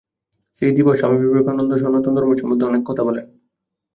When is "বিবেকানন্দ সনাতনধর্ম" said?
1.23-2.31